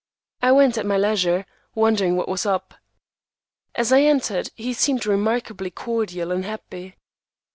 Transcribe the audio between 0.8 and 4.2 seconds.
my leisure, wondering what was up. As I